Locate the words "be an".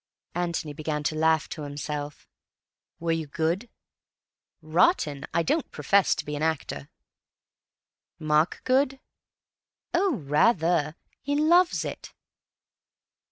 6.25-6.41